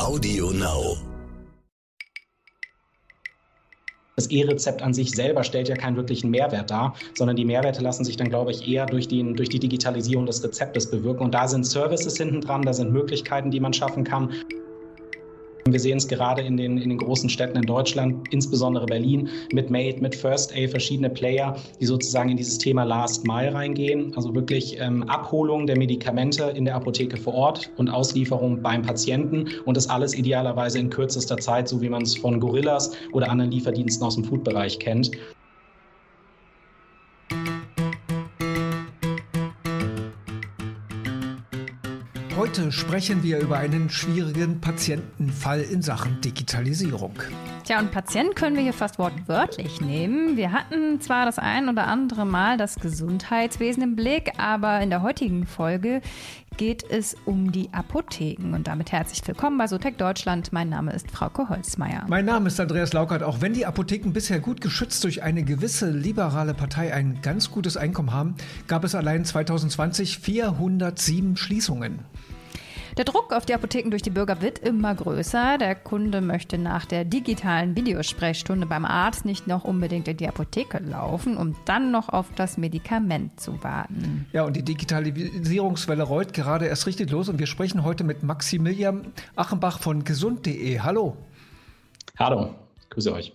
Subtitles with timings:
[0.00, 0.96] Audio Now.
[4.16, 8.04] Das E-Rezept an sich selber stellt ja keinen wirklichen Mehrwert dar, sondern die Mehrwerte lassen
[8.04, 11.24] sich dann, glaube ich, eher durch, den, durch die Digitalisierung des Rezeptes bewirken.
[11.24, 14.32] Und da sind Services hinten dran, da sind Möglichkeiten, die man schaffen kann.
[15.72, 19.70] Wir sehen es gerade in den, in den großen Städten in Deutschland, insbesondere Berlin, mit
[19.70, 24.12] Made, mit First A, verschiedene Player, die sozusagen in dieses Thema Last Mile reingehen.
[24.16, 29.48] Also wirklich ähm, Abholung der Medikamente in der Apotheke vor Ort und Auslieferung beim Patienten
[29.64, 33.50] und das alles idealerweise in kürzester Zeit, so wie man es von Gorillas oder anderen
[33.50, 35.10] Lieferdiensten aus dem Foodbereich kennt.
[42.40, 47.12] Heute sprechen wir über einen schwierigen Patientenfall in Sachen Digitalisierung.
[47.64, 50.38] Tja, und Patient können wir hier fast wortwörtlich nehmen.
[50.38, 55.02] Wir hatten zwar das ein oder andere Mal das Gesundheitswesen im Blick, aber in der
[55.02, 56.00] heutigen Folge
[56.56, 58.54] geht es um die Apotheken.
[58.54, 60.52] Und damit herzlich willkommen bei Sotec Deutschland.
[60.52, 62.04] Mein Name ist Frauke Holzmeier.
[62.08, 63.22] Mein Name ist Andreas Laukert.
[63.22, 67.76] Auch wenn die Apotheken bisher gut geschützt durch eine gewisse liberale Partei ein ganz gutes
[67.76, 68.34] Einkommen haben,
[68.66, 72.00] gab es allein 2020 407 Schließungen.
[72.96, 75.58] Der Druck auf die Apotheken durch die Bürger wird immer größer.
[75.58, 80.78] Der Kunde möchte nach der digitalen Videosprechstunde beim Arzt nicht noch unbedingt in die Apotheke
[80.78, 84.26] laufen, um dann noch auf das Medikament zu warten.
[84.32, 89.12] Ja, und die Digitalisierungswelle rollt gerade erst richtig los und wir sprechen heute mit Maximilian
[89.36, 90.80] Achenbach von gesund.de.
[90.80, 91.16] Hallo.
[92.18, 92.54] Hallo,
[92.90, 93.32] grüße euch.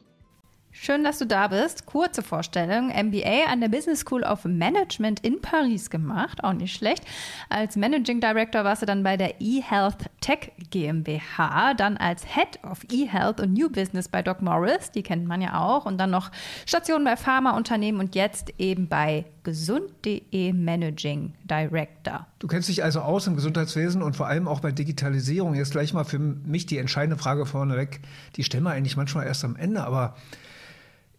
[0.78, 1.86] Schön, dass du da bist.
[1.86, 2.90] Kurze Vorstellung.
[2.90, 6.44] MBA an der Business School of Management in Paris gemacht.
[6.44, 7.04] Auch nicht schlecht.
[7.50, 12.84] Als Managing Director warst du dann bei der eHealth Tech GmbH, dann als Head of
[12.92, 16.30] eHealth und New Business bei Doc Morris, die kennt man ja auch, und dann noch
[16.66, 22.28] Stationen bei Pharmaunternehmen und jetzt eben bei gesund.de Managing Director.
[22.40, 25.56] Du kennst dich also aus im Gesundheitswesen und vor allem auch bei Digitalisierung.
[25.56, 28.02] Jetzt gleich mal für mich die entscheidende Frage vorneweg.
[28.36, 30.16] Die stellen wir eigentlich manchmal erst am Ende, aber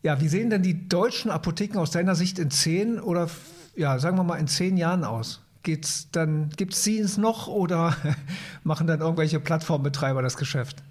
[0.03, 3.29] ja, wie sehen denn die deutschen Apotheken aus deiner Sicht in zehn oder
[3.75, 5.43] ja, sagen wir mal in zehn Jahren aus?
[5.63, 7.97] Geht's dann, gibt es sie noch oder
[8.65, 10.83] machen dann irgendwelche Plattformbetreiber das Geschäft?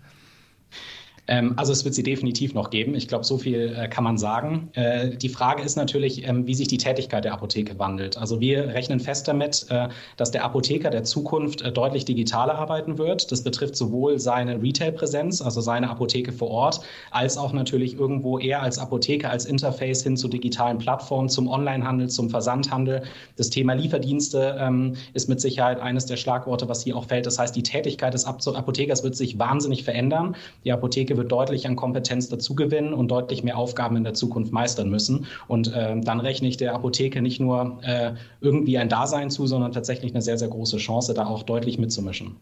[1.28, 2.96] Ähm, also es wird sie definitiv noch geben.
[2.96, 4.69] Ich glaube, so viel äh, kann man sagen.
[4.74, 8.18] Äh, die Frage ist natürlich, ähm, wie sich die Tätigkeit der Apotheke wandelt.
[8.18, 12.97] Also wir rechnen fest damit, äh, dass der Apotheker der Zukunft äh, deutlich digitaler arbeiten
[12.97, 13.31] wird.
[13.31, 16.81] Das betrifft sowohl seine Retail-Präsenz, also seine Apotheke vor Ort,
[17.12, 22.09] als auch natürlich irgendwo eher als Apotheker, als Interface hin zu digitalen Plattformen, zum Onlinehandel,
[22.09, 23.03] zum Versandhandel.
[23.36, 27.25] Das Thema Lieferdienste ähm, ist mit Sicherheit eines der Schlagworte, was hier auch fällt.
[27.25, 30.36] Das heißt, die Tätigkeit des Apothekers wird sich wahnsinnig verändern.
[30.63, 34.89] Die Apotheke wird deutlich an Kompetenz dazugewinnen und deutlich mehr Aufgaben in der Zukunft meistern
[34.89, 35.25] müssen.
[35.47, 39.71] Und äh, dann rechne ich der Apotheke nicht nur äh, irgendwie ein Dasein zu, sondern
[39.71, 42.35] tatsächlich eine sehr, sehr große Chance, da auch deutlich mitzumischen.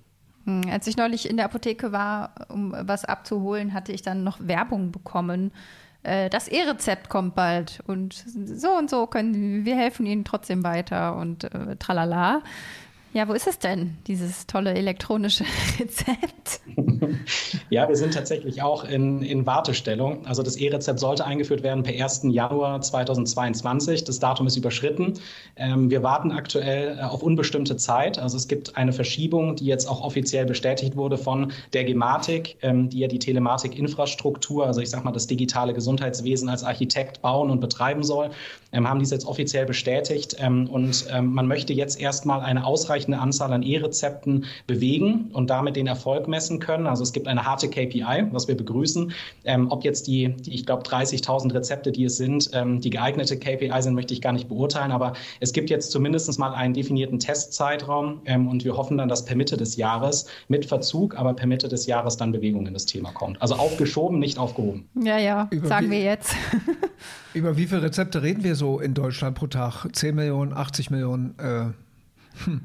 [0.45, 4.39] Hm, als ich neulich in der Apotheke war, um was abzuholen, hatte ich dann noch
[4.41, 5.51] Werbung bekommen.
[6.03, 11.15] Äh, das E-Rezept kommt bald und so und so können wir helfen Ihnen trotzdem weiter
[11.15, 12.41] und äh, tralala.
[13.13, 15.45] Ja, wo ist es denn, dieses tolle elektronische
[15.79, 16.61] Rezept?
[17.69, 20.25] Ja, wir sind tatsächlich auch in, in Wartestellung.
[20.25, 22.21] Also das E-Rezept sollte eingeführt werden per 1.
[22.29, 24.03] Januar 2022.
[24.03, 25.13] Das Datum ist überschritten.
[25.55, 28.17] Ähm, wir warten aktuell äh, auf unbestimmte Zeit.
[28.19, 32.89] Also es gibt eine Verschiebung, die jetzt auch offiziell bestätigt wurde von der Gematik, ähm,
[32.89, 37.59] die ja die Telematik-Infrastruktur, also ich sage mal das digitale Gesundheitswesen als Architekt bauen und
[37.59, 38.29] betreiben soll,
[38.71, 40.35] ähm, haben dies jetzt offiziell bestätigt.
[40.39, 45.49] Ähm, und ähm, man möchte jetzt erstmal eine ausreichende ausreichende Anzahl an E-Rezepten bewegen und
[45.49, 46.87] damit den Erfolg messen können.
[46.93, 49.11] Also es gibt eine harte KPI, was wir begrüßen.
[49.45, 53.39] Ähm, ob jetzt die, die ich glaube, 30.000 Rezepte, die es sind, ähm, die geeignete
[53.39, 54.91] KPI sind, möchte ich gar nicht beurteilen.
[54.91, 59.25] Aber es gibt jetzt zumindest mal einen definierten Testzeitraum ähm, und wir hoffen dann, dass
[59.25, 62.85] per Mitte des Jahres mit Verzug, aber per Mitte des Jahres dann Bewegung in das
[62.85, 63.41] Thema kommt.
[63.41, 64.87] Also aufgeschoben, nicht aufgehoben.
[65.01, 66.35] Ja, ja, Über sagen wir jetzt.
[67.33, 69.87] Über wie viele Rezepte reden wir so in Deutschland pro Tag?
[69.91, 71.33] 10 Millionen, 80 Millionen?
[71.39, 72.61] Äh, hm.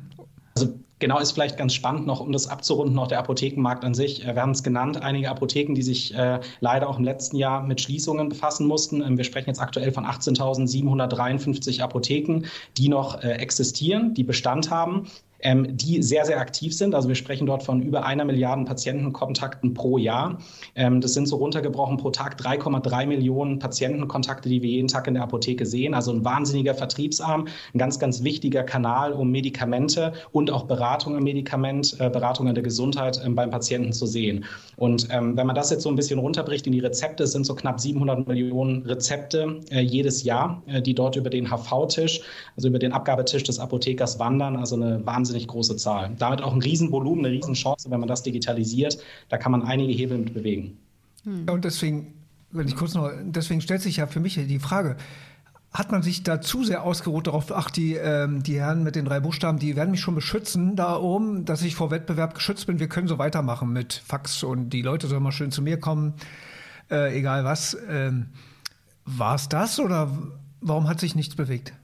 [0.55, 4.25] Also genau ist vielleicht ganz spannend noch, um das abzurunden, noch der Apothekenmarkt an sich.
[4.25, 7.62] Äh, wir haben es genannt, einige Apotheken, die sich äh, leider auch im letzten Jahr
[7.62, 9.02] mit Schließungen befassen mussten.
[9.02, 12.43] Ähm, wir sprechen jetzt aktuell von 18.753 Apotheken,
[12.76, 15.06] die noch äh, existieren, die Bestand haben
[15.40, 16.94] ähm, die sehr, sehr aktiv sind.
[16.94, 20.38] Also wir sprechen dort von über einer Milliarde Patientenkontakten pro Jahr.
[20.75, 25.14] Ähm, das sind so runtergebrochen pro Tag 3,3 Millionen Patientenkontakte, die wir jeden Tag in
[25.14, 25.94] der Apotheke sehen.
[25.94, 31.25] Also ein wahnsinniger Vertriebsarm, ein ganz, ganz wichtiger Kanal, um Medikamente und auch Beratung im
[31.25, 34.44] Medikament, äh, Beratung in der Gesundheit äh, beim Patienten zu sehen.
[34.76, 37.46] Und ähm, wenn man das jetzt so ein bisschen runterbricht in die Rezepte, es sind
[37.46, 42.23] so knapp 700 Millionen Rezepte äh, jedes Jahr, äh, die dort über den HV-Tisch,
[42.56, 44.56] also über den Abgabetisch des Apothekers wandern.
[44.56, 46.14] Also eine wahnsinnige wahnsinnig große Zahl.
[46.19, 48.98] Damit auch ein Riesenvolumen, eine Riesenchance, wenn man das digitalisiert.
[49.28, 50.78] Da kann man einige Hebel mit bewegen.
[51.25, 52.14] Ja, und deswegen,
[52.50, 54.96] wenn ich kurz noch, deswegen stellt sich ja für mich die Frage,
[55.70, 59.04] hat man sich da zu sehr ausgeruht darauf, ach, die, ähm, die Herren mit den
[59.04, 62.80] drei Buchstaben, die werden mich schon beschützen da oben, dass ich vor Wettbewerb geschützt bin.
[62.80, 66.14] Wir können so weitermachen mit Fax und die Leute sollen mal schön zu mir kommen,
[66.90, 67.76] äh, egal was.
[67.90, 68.28] Ähm,
[69.04, 70.10] War es das oder
[70.62, 71.75] warum hat sich nichts bewegt?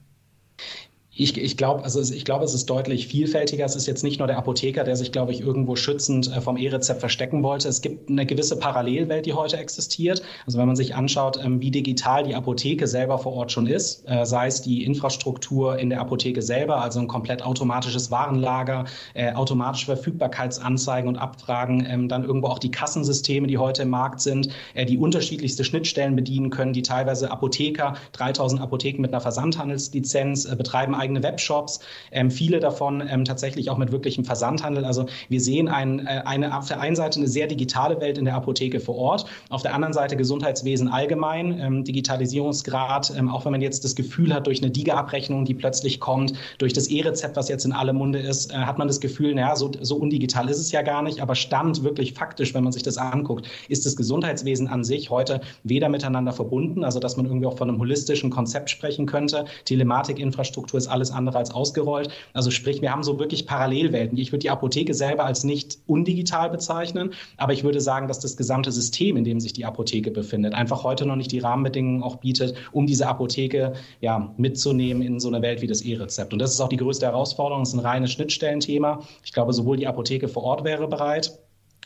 [1.17, 3.63] Ich, ich glaube, also ich glaube, es ist deutlich vielfältiger.
[3.63, 6.57] Es ist jetzt nicht nur der Apotheker, der sich, glaube ich, irgendwo schützend äh, vom
[6.57, 7.69] E-Rezept verstecken wollte.
[7.69, 10.21] Es gibt eine gewisse Parallelwelt, die heute existiert.
[10.45, 14.03] Also wenn man sich anschaut, ähm, wie digital die Apotheke selber vor Ort schon ist,
[14.09, 18.83] äh, sei es die Infrastruktur in der Apotheke selber, also ein komplett automatisches Warenlager,
[19.13, 24.19] äh, automatische Verfügbarkeitsanzeigen und Abfragen, ähm, dann irgendwo auch die Kassensysteme, die heute im Markt
[24.19, 24.49] sind,
[24.87, 31.23] die unterschiedlichste Schnittstellen bedienen können, die teilweise Apotheker, 3000 Apotheken mit einer Versandhandelslizenz betreiben eigene
[31.23, 31.79] Webshops,
[32.11, 34.85] ähm, viele davon ähm, tatsächlich auch mit wirklichem Versandhandel.
[34.85, 38.25] Also wir sehen ein, äh, eine auf der einen Seite eine sehr digitale Welt in
[38.25, 43.51] der Apotheke vor Ort, auf der anderen Seite Gesundheitswesen allgemein, ähm, Digitalisierungsgrad, ähm, auch wenn
[43.51, 47.49] man jetzt das Gefühl hat, durch eine DIGA-Abrechnung, die plötzlich kommt, durch das E-Rezept, was
[47.49, 50.59] jetzt in aller Munde ist, äh, hat man das Gefühl, naja, so, so undigital ist
[50.59, 53.95] es ja gar nicht, aber Stand wirklich faktisch, wenn man sich das anguckt, ist das
[53.95, 58.29] Gesundheitswesen an sich heute weder miteinander verbunden, also dass man irgendwie auch von einem holistischen
[58.29, 59.45] Konzept sprechen könnte.
[59.65, 62.09] Telematikinfrastruktur ist alles andere als ausgerollt.
[62.33, 64.17] Also sprich, wir haben so wirklich Parallelwelten.
[64.17, 68.37] Ich würde die Apotheke selber als nicht undigital bezeichnen, aber ich würde sagen, dass das
[68.37, 72.17] gesamte System, in dem sich die Apotheke befindet, einfach heute noch nicht die Rahmenbedingungen auch
[72.17, 76.33] bietet, um diese Apotheke ja, mitzunehmen in so eine Welt wie das E-Rezept.
[76.33, 77.63] Und das ist auch die größte Herausforderung.
[77.63, 79.01] Das ist ein reines Schnittstellenthema.
[79.23, 81.37] Ich glaube, sowohl die Apotheke vor Ort wäre bereit,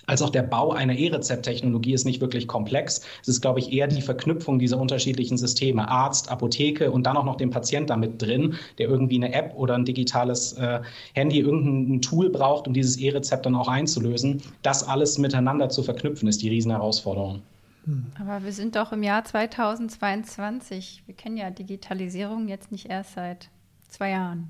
[0.09, 3.01] als auch der Bau einer E-Rezept-Technologie ist nicht wirklich komplex.
[3.21, 7.25] Es ist, glaube ich, eher die Verknüpfung dieser unterschiedlichen Systeme, Arzt, Apotheke und dann auch
[7.25, 10.79] noch den Patient damit drin, der irgendwie eine App oder ein digitales äh,
[11.13, 14.41] Handy, irgendein Tool braucht, um dieses E-Rezept dann auch einzulösen.
[14.63, 17.43] Das alles miteinander zu verknüpfen, ist die Riesenherausforderung.
[17.85, 18.07] Hm.
[18.19, 21.03] Aber wir sind doch im Jahr 2022.
[21.05, 23.49] Wir kennen ja Digitalisierung jetzt nicht erst seit
[23.87, 24.49] zwei Jahren.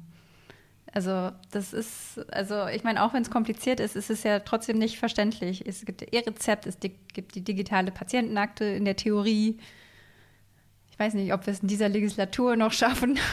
[0.92, 4.78] Also das ist, also ich meine, auch wenn es kompliziert ist, ist es ja trotzdem
[4.78, 5.66] nicht verständlich.
[5.68, 9.60] Es gibt E-Rezept, es gibt die digitale Patientenakte in der Theorie
[11.00, 13.18] ich weiß nicht, ob wir es in dieser Legislatur noch schaffen.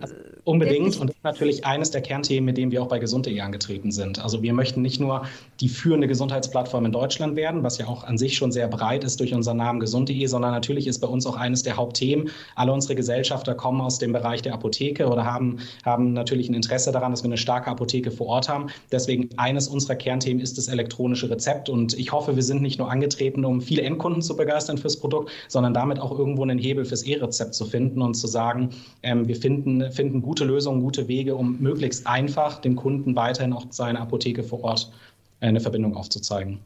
[0.00, 0.14] Also
[0.44, 3.92] unbedingt und das ist natürlich eines der Kernthemen, mit denen wir auch bei Gesund.de angetreten
[3.92, 4.18] sind.
[4.18, 5.26] Also wir möchten nicht nur
[5.60, 9.20] die führende Gesundheitsplattform in Deutschland werden, was ja auch an sich schon sehr breit ist
[9.20, 12.30] durch unseren Namen Gesund.de, sondern natürlich ist bei uns auch eines der Hauptthemen.
[12.56, 16.90] Alle unsere Gesellschafter kommen aus dem Bereich der Apotheke oder haben, haben natürlich ein Interesse
[16.90, 18.68] daran, dass wir eine starke Apotheke vor Ort haben.
[18.90, 22.90] Deswegen eines unserer Kernthemen ist das elektronische Rezept und ich hoffe, wir sind nicht nur
[22.90, 26.84] angetreten, um viele Endkunden zu begeistern fürs Produkt, sondern damit auch irgendwo eine einen Hebel
[26.84, 28.70] fürs E-Rezept zu finden und zu sagen,
[29.02, 33.66] ähm, wir finden, finden gute Lösungen, gute Wege, um möglichst einfach dem Kunden weiterhin auch
[33.70, 34.92] seine Apotheke vor Ort
[35.40, 36.60] eine Verbindung aufzuzeigen.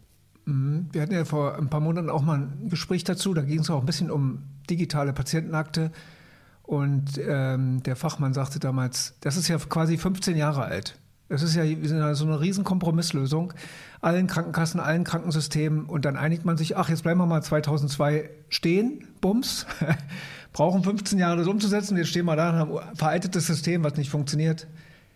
[0.44, 0.88] Mhm.
[0.92, 3.34] Wir hatten ja vor ein paar Monaten auch mal ein Gespräch dazu.
[3.34, 5.92] Da ging es auch ein bisschen um digitale Patientenakte.
[6.62, 10.98] Und ähm, der Fachmann sagte damals, das ist ja quasi 15 Jahre alt.
[11.28, 13.52] Es ist ja so eine riesen Kompromisslösung.
[14.00, 15.86] Allen Krankenkassen, allen Krankensystemen.
[15.86, 19.66] Und dann einigt man sich, ach, jetzt bleiben wir mal 2002 stehen, bums.
[20.52, 21.96] Brauchen 15 Jahre, das umzusetzen.
[21.96, 24.68] Jetzt stehen wir da und haben ein veraltetes System, was nicht funktioniert.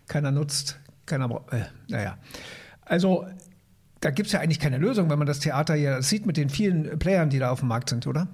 [0.09, 1.53] Keiner nutzt, keiner braucht.
[1.53, 2.19] Äh, naja.
[2.85, 3.27] Also,
[4.01, 6.50] da gibt es ja eigentlich keine Lösung, wenn man das Theater hier sieht mit den
[6.50, 8.26] vielen Playern, die da auf dem Markt sind, oder?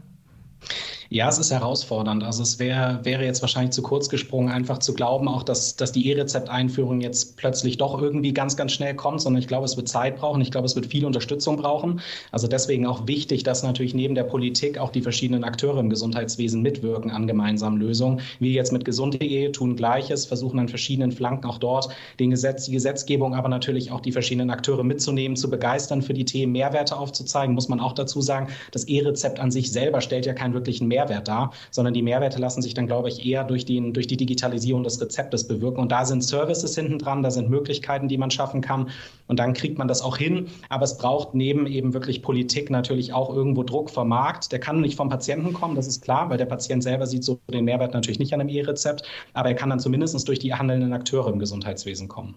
[1.08, 2.24] Ja, es ist herausfordernd.
[2.24, 5.92] Also es wär, wäre jetzt wahrscheinlich zu kurz gesprungen, einfach zu glauben, auch dass, dass
[5.92, 9.88] die E-Rezept-Einführung jetzt plötzlich doch irgendwie ganz, ganz schnell kommt, sondern ich glaube, es wird
[9.88, 10.40] Zeit brauchen.
[10.40, 12.00] Ich glaube, es wird viel Unterstützung brauchen.
[12.32, 16.60] Also deswegen auch wichtig, dass natürlich neben der Politik auch die verschiedenen Akteure im Gesundheitswesen
[16.60, 18.20] mitwirken an gemeinsamen Lösungen.
[18.40, 22.72] Wir jetzt mit gesund.de tun Gleiches, versuchen an verschiedenen Flanken auch dort den Gesetz, die
[22.72, 27.54] Gesetzgebung, aber natürlich auch die verschiedenen Akteure mitzunehmen, zu begeistern für die Themen, Mehrwerte aufzuzeigen,
[27.54, 28.48] muss man auch dazu sagen.
[28.72, 32.38] Das E-Rezept an sich selber stellt ja keinen wirklichen Mehrwert Mehrwert da, sondern die Mehrwerte
[32.38, 35.80] lassen sich dann, glaube ich, eher durch, den, durch die Digitalisierung des Rezeptes bewirken.
[35.80, 38.88] Und da sind Services hinten dran, da sind Möglichkeiten, die man schaffen kann.
[39.26, 40.46] Und dann kriegt man das auch hin.
[40.68, 44.52] Aber es braucht neben eben wirklich Politik natürlich auch irgendwo Druck vom Markt.
[44.52, 47.40] Der kann nicht vom Patienten kommen, das ist klar, weil der Patient selber sieht so
[47.52, 49.02] den Mehrwert natürlich nicht an einem E-Rezept.
[49.34, 52.36] Aber er kann dann zumindest durch die handelnden Akteure im Gesundheitswesen kommen.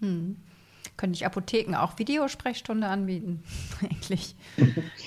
[0.00, 0.36] Hm.
[0.96, 3.42] Könnte ich Apotheken auch Videosprechstunde anbieten?
[3.82, 4.34] Eigentlich.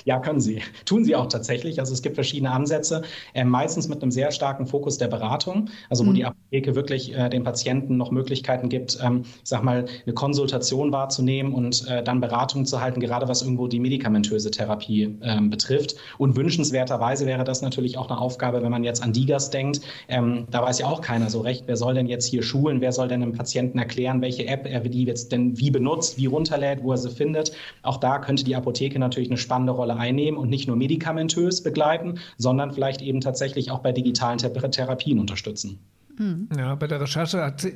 [0.05, 0.61] Ja, können sie.
[0.85, 1.79] Tun sie auch tatsächlich.
[1.79, 3.01] Also es gibt verschiedene Ansätze,
[3.33, 6.15] äh, meistens mit einem sehr starken Fokus der Beratung, also wo mhm.
[6.15, 10.91] die Apotheke wirklich äh, den Patienten noch Möglichkeiten gibt, ähm, ich sag mal, eine Konsultation
[10.91, 15.95] wahrzunehmen und äh, dann Beratung zu halten, gerade was irgendwo die medikamentöse Therapie ähm, betrifft.
[16.19, 19.81] Und wünschenswerterweise wäre das natürlich auch eine Aufgabe, wenn man jetzt an Digas denkt.
[20.07, 22.91] Ähm, da weiß ja auch keiner so recht, wer soll denn jetzt hier schulen, wer
[22.91, 26.83] soll denn dem Patienten erklären, welche App er die jetzt denn wie benutzt, wie runterlädt,
[26.83, 27.51] wo er sie findet.
[27.81, 32.19] Auch da könnte die Apotheke natürlich eine spannende Rolle einnehmen und nicht nur medikamentös begleiten,
[32.37, 35.79] sondern vielleicht eben tatsächlich auch bei digitalen Therapien unterstützen.
[36.17, 36.49] Hm.
[36.57, 37.73] Ja, bei der Recherche hat sie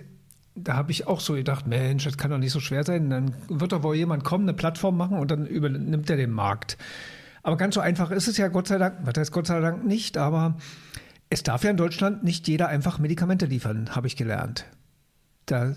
[0.56, 3.10] da habe ich auch so gedacht, Mensch, das kann doch nicht so schwer sein.
[3.10, 6.78] Dann wird doch wohl jemand kommen, eine Plattform machen und dann übernimmt er den Markt.
[7.42, 9.84] Aber ganz so einfach ist es ja Gott sei Dank, was heißt Gott sei Dank
[9.84, 10.58] nicht, aber
[11.30, 14.66] es darf ja in Deutschland nicht jeder einfach Medikamente liefern, habe ich gelernt.
[15.46, 15.76] Da,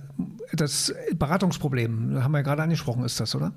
[0.52, 3.52] das Beratungsproblem, haben wir ja gerade angesprochen, ist das, oder?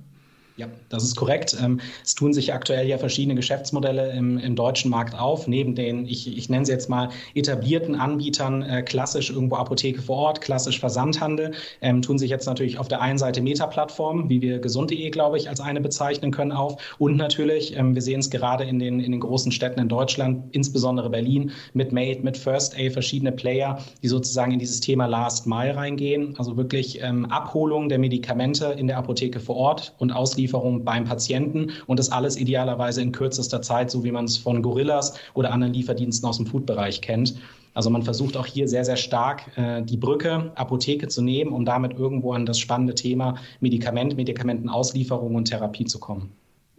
[0.60, 1.56] Ja, das ist korrekt.
[1.64, 6.06] Ähm, es tun sich aktuell ja verschiedene Geschäftsmodelle im, im deutschen Markt auf, neben den,
[6.06, 10.78] ich, ich nenne sie jetzt mal etablierten Anbietern, äh, klassisch irgendwo Apotheke vor Ort, klassisch
[10.78, 15.38] Versandhandel, ähm, tun sich jetzt natürlich auf der einen Seite Meta-Plattformen, wie wir gesund.de, glaube
[15.38, 16.76] ich, als eine bezeichnen können, auf.
[16.98, 20.54] Und natürlich, ähm, wir sehen es gerade in den, in den großen Städten in Deutschland,
[20.54, 25.48] insbesondere Berlin, mit Made, mit First A, verschiedene Player, die sozusagen in dieses Thema Last
[25.48, 26.36] Mile reingehen.
[26.38, 31.06] Also wirklich ähm, Abholung der Medikamente in der Apotheke vor Ort und Auslieferung Auslieferung beim
[31.06, 35.52] Patienten und das alles idealerweise in kürzester Zeit, so wie man es von Gorillas oder
[35.52, 37.36] anderen Lieferdiensten aus dem Food-Bereich kennt.
[37.76, 41.66] Also man versucht auch hier sehr, sehr stark äh, die Brücke Apotheke zu nehmen, um
[41.66, 46.32] damit irgendwo an das spannende Thema Medikament, Medikamentenauslieferung und Therapie zu kommen.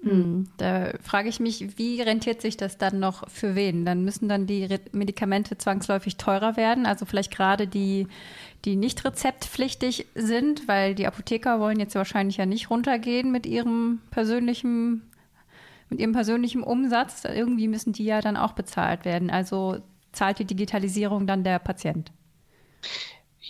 [0.03, 3.85] Hm, da frage ich mich, wie rentiert sich das dann noch für wen?
[3.85, 8.07] Dann müssen dann die Medikamente zwangsläufig teurer werden, also vielleicht gerade die,
[8.65, 14.01] die nicht rezeptpflichtig sind, weil die Apotheker wollen jetzt wahrscheinlich ja nicht runtergehen mit ihrem
[14.11, 15.03] persönlichen,
[15.89, 17.25] mit ihrem persönlichen Umsatz.
[17.25, 19.31] Irgendwie müssen die ja dann auch bezahlt werden.
[19.31, 19.79] Also
[20.13, 22.13] zahlt die Digitalisierung dann der Patient?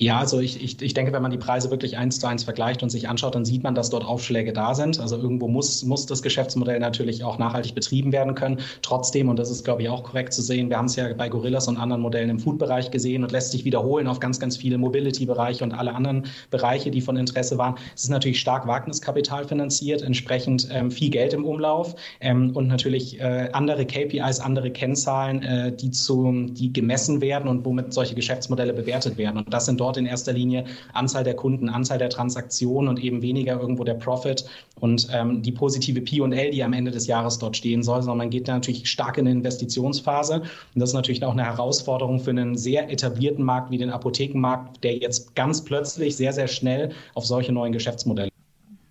[0.02, 2.82] Ja, also ich, ich, ich denke, wenn man die Preise wirklich eins zu eins vergleicht
[2.82, 4.98] und sich anschaut, dann sieht man, dass dort Aufschläge da sind.
[4.98, 8.60] Also irgendwo muss, muss das Geschäftsmodell natürlich auch nachhaltig betrieben werden können.
[8.80, 11.28] Trotzdem, und das ist, glaube ich, auch korrekt zu sehen, wir haben es ja bei
[11.28, 14.78] Gorillas und anderen Modellen im Food-Bereich gesehen und lässt sich wiederholen auf ganz, ganz viele
[14.78, 17.74] Mobility-Bereiche und alle anderen Bereiche, die von Interesse waren.
[17.94, 23.20] Es ist natürlich stark Wagniskapital finanziert, entsprechend ähm, viel Geld im Umlauf ähm, und natürlich
[23.20, 28.72] äh, andere KPIs, andere Kennzahlen, äh, die, zu, die gemessen werden und womit solche Geschäftsmodelle
[28.72, 29.36] bewertet werden.
[29.36, 33.02] Und das sind dort dort in erster Linie Anzahl der Kunden, Anzahl der Transaktionen und
[33.02, 34.44] eben weniger irgendwo der Profit
[34.78, 38.30] und ähm, die positive P&L, die am Ende des Jahres dort stehen soll, sondern man
[38.30, 40.42] geht da natürlich stark in eine Investitionsphase.
[40.42, 44.84] Und das ist natürlich auch eine Herausforderung für einen sehr etablierten Markt wie den Apothekenmarkt,
[44.84, 48.30] der jetzt ganz plötzlich sehr, sehr schnell auf solche neuen Geschäftsmodelle.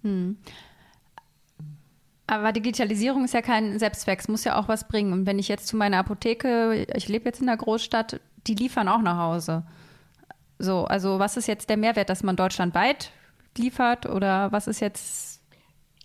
[0.03, 0.35] Hm.
[2.27, 5.13] Aber Digitalisierung ist ja kein Selbstzweck, es muss ja auch was bringen.
[5.13, 8.87] Und wenn ich jetzt zu meiner Apotheke, ich lebe jetzt in der Großstadt, die liefern
[8.87, 9.63] auch nach Hause.
[10.59, 13.11] So, also was ist jetzt der Mehrwert, dass man deutschlandweit
[13.57, 15.38] liefert oder was ist jetzt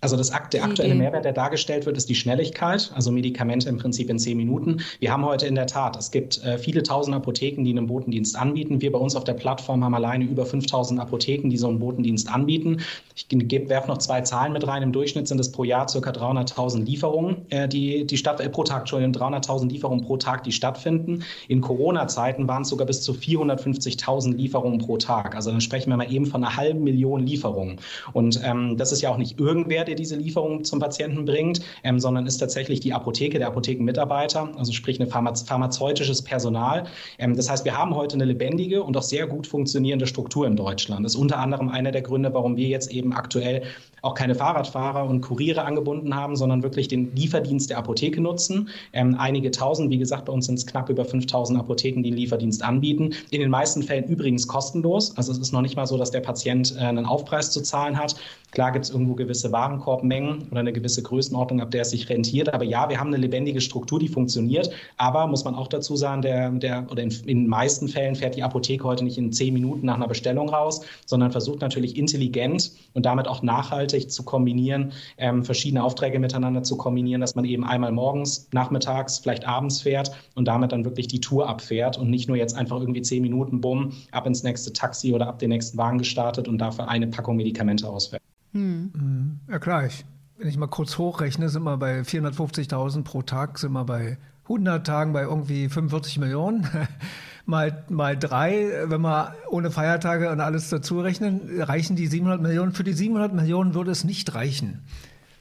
[0.05, 4.11] also das, der aktuelle Mehrwert, der dargestellt wird, ist die Schnelligkeit, also Medikamente im Prinzip
[4.11, 4.83] in zehn Minuten.
[5.01, 8.37] Wir haben heute in der Tat, es gibt äh, viele tausend Apotheken, die einen Botendienst
[8.37, 8.83] anbieten.
[8.83, 12.29] Wir bei uns auf der Plattform haben alleine über 5000 Apotheken, die so einen Botendienst
[12.29, 12.83] anbieten.
[13.15, 14.83] Ich werfe noch zwei Zahlen mit rein.
[14.83, 15.99] Im Durchschnitt sind es pro Jahr ca.
[15.99, 20.53] 300.000 Lieferungen, äh, die, die statt, äh, pro Tag, Entschuldigung, 300.000 Lieferungen pro Tag, die
[20.53, 21.23] stattfinden.
[21.49, 25.35] In Corona-Zeiten waren es sogar bis zu 450.000 Lieferungen pro Tag.
[25.35, 27.79] Also dann sprechen wir mal eben von einer halben Million Lieferungen.
[28.13, 31.61] Und ähm, das ist ja auch nicht irgendwer, der der diese Lieferung zum Patienten bringt,
[31.85, 36.85] ähm, sondern ist tatsächlich die Apotheke, der Apothekenmitarbeiter, also sprich ein pharmazeutisches Personal.
[37.19, 40.57] Ähm, das heißt, wir haben heute eine lebendige und auch sehr gut funktionierende Struktur in
[40.57, 41.05] Deutschland.
[41.05, 43.63] Das ist unter anderem einer der Gründe, warum wir jetzt eben aktuell
[44.03, 48.69] auch keine Fahrradfahrer und Kuriere angebunden haben, sondern wirklich den Lieferdienst der Apotheke nutzen.
[48.93, 52.19] Ähm, einige tausend, wie gesagt, bei uns sind es knapp über 5000 Apotheken, die den
[52.19, 53.15] Lieferdienst anbieten.
[53.31, 55.17] In den meisten Fällen übrigens kostenlos.
[55.17, 57.97] Also es ist noch nicht mal so, dass der Patient äh, einen Aufpreis zu zahlen
[57.99, 58.17] hat.
[58.55, 62.55] Klar gibt es irgendwo gewisse Warenkorbmengen oder eine gewisse Größenordnung, ab der es sich rentiert.
[62.55, 64.71] Aber ja, wir haben eine lebendige Struktur, die funktioniert.
[64.97, 68.37] Aber muss man auch dazu sagen, der, der oder in, in den meisten Fällen fährt
[68.37, 72.71] die Apotheke heute nicht in zehn Minuten nach einer Bestellung raus, sondern versucht natürlich intelligent
[72.93, 77.65] und damit auch nachhaltig zu kombinieren, ähm, verschiedene Aufträge miteinander zu kombinieren, dass man eben
[77.65, 82.29] einmal morgens, nachmittags, vielleicht abends fährt und damit dann wirklich die Tour abfährt und nicht
[82.29, 85.77] nur jetzt einfach irgendwie zehn Minuten, bumm, ab ins nächste Taxi oder ab den nächsten
[85.77, 88.24] Wagen gestartet und dafür eine Packung Medikamente ausfährt.
[88.55, 88.91] Hm.
[88.95, 89.41] hm.
[89.51, 90.05] Ja klar, ich,
[90.39, 94.87] wenn ich mal kurz hochrechne, sind wir bei 450.000 pro Tag, sind wir bei 100
[94.87, 96.67] Tagen bei irgendwie 45 Millionen.
[97.47, 102.73] mal, mal drei, wenn wir ohne Feiertage und alles dazu rechnen, reichen die 700 Millionen.
[102.73, 104.83] Für die 700 Millionen würde es nicht reichen.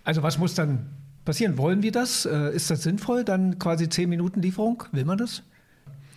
[0.03, 0.89] Also was muss dann
[1.25, 1.57] passieren?
[1.57, 2.25] Wollen wir das?
[2.25, 3.23] Äh, ist das sinnvoll?
[3.23, 4.83] Dann quasi 10 Minuten Lieferung?
[4.91, 5.43] Will man das?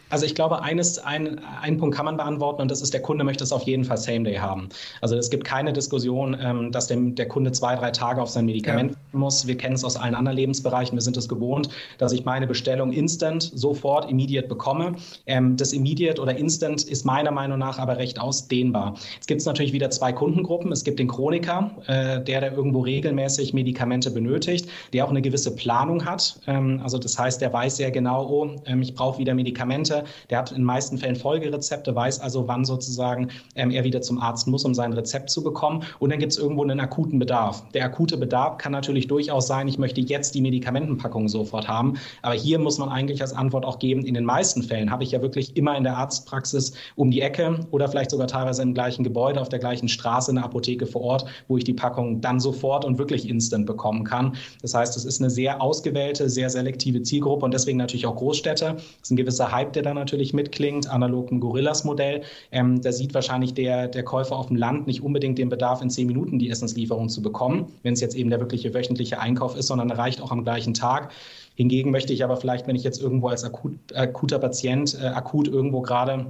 [0.09, 3.25] Also ich glaube, eines, ein, einen Punkt kann man beantworten und das ist, der Kunde
[3.25, 4.69] möchte es auf jeden Fall Same Day haben.
[5.01, 8.47] Also es gibt keine Diskussion, ähm, dass dem, der Kunde zwei, drei Tage auf sein
[8.47, 9.19] Medikament ja.
[9.19, 9.47] muss.
[9.47, 10.97] Wir kennen es aus allen anderen Lebensbereichen.
[10.97, 14.95] Wir sind es gewohnt, dass ich meine Bestellung instant, sofort, immediate bekomme.
[15.27, 18.95] Ähm, das immediate oder instant ist meiner Meinung nach aber recht ausdehnbar.
[19.17, 20.71] Jetzt gibt es natürlich wieder zwei Kundengruppen.
[20.71, 25.55] Es gibt den Chroniker, äh, der, der irgendwo regelmäßig Medikamente benötigt, der auch eine gewisse
[25.55, 26.39] Planung hat.
[26.47, 30.27] Ähm, also das heißt, der weiß sehr genau, oh, ähm, ich brauche wieder Medikamente Rezepte.
[30.31, 34.21] Der hat in den meisten Fällen Folgerezepte, weiß also, wann sozusagen ähm, er wieder zum
[34.21, 35.85] Arzt muss, um sein Rezept zu bekommen.
[35.99, 37.65] Und dann gibt es irgendwo einen akuten Bedarf.
[37.75, 41.95] Der akute Bedarf kann natürlich durchaus sein, ich möchte jetzt die Medikamentenpackung sofort haben.
[42.23, 45.13] Aber hier muss man eigentlich als Antwort auch geben, in den meisten Fällen habe ich
[45.13, 49.05] ja wirklich immer in der Arztpraxis um die Ecke oder vielleicht sogar teilweise im gleichen
[49.05, 52.85] Gebäude, auf der gleichen Straße eine Apotheke vor Ort, wo ich die Packung dann sofort
[52.85, 54.37] und wirklich instant bekommen kann.
[54.63, 58.75] Das heißt, es ist eine sehr ausgewählte, sehr selektive Zielgruppe und deswegen natürlich auch Großstädte.
[58.75, 62.23] Das ist ein gewisser Hype, der da natürlich mitklingt, analog im Gorillas-Modell.
[62.53, 65.89] Ähm, da sieht wahrscheinlich der, der Käufer auf dem Land nicht unbedingt den Bedarf, in
[65.89, 69.69] zehn Minuten die Essenslieferung zu bekommen, wenn es jetzt eben der wirkliche wöchentliche Einkauf ist,
[69.69, 71.13] sondern reicht auch am gleichen Tag.
[71.55, 75.49] Hingegen möchte ich aber vielleicht, wenn ich jetzt irgendwo als akut, akuter Patient äh, akut
[75.49, 76.27] irgendwo gerade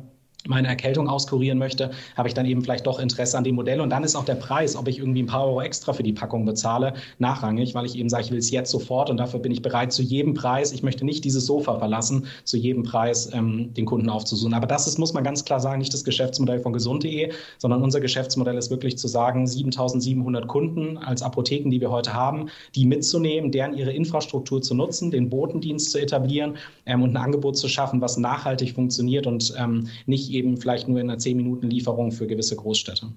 [0.48, 3.80] meine Erkältung auskurieren möchte, habe ich dann eben vielleicht doch Interesse an dem Modell.
[3.80, 6.12] Und dann ist auch der Preis, ob ich irgendwie ein paar Euro extra für die
[6.12, 9.52] Packung bezahle, nachrangig, weil ich eben sage, ich will es jetzt sofort und dafür bin
[9.52, 13.72] ich bereit, zu jedem Preis, ich möchte nicht dieses Sofa verlassen, zu jedem Preis ähm,
[13.74, 14.54] den Kunden aufzusuchen.
[14.54, 18.00] Aber das ist, muss man ganz klar sagen, nicht das Geschäftsmodell von gesund.de, sondern unser
[18.00, 23.52] Geschäftsmodell ist wirklich zu sagen, 7700 Kunden als Apotheken, die wir heute haben, die mitzunehmen,
[23.52, 28.00] deren ihre Infrastruktur zu nutzen, den Botendienst zu etablieren ähm, und ein Angebot zu schaffen,
[28.00, 33.08] was nachhaltig funktioniert und ähm, nicht eben vielleicht nur in einer 10-Minuten-Lieferung für gewisse Großstädte.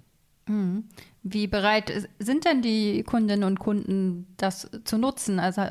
[0.47, 0.85] Mhm.
[1.21, 5.39] Wie bereit sind denn die Kundinnen und Kunden, das zu nutzen?
[5.39, 5.61] Also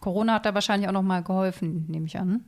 [0.00, 2.44] Corona hat da wahrscheinlich auch noch mal geholfen, nehme ich an.